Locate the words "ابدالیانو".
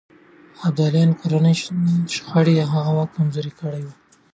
0.67-1.19